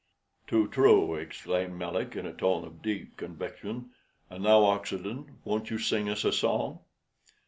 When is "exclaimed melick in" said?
1.13-2.25